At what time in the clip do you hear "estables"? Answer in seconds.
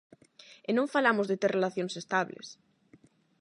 2.01-2.47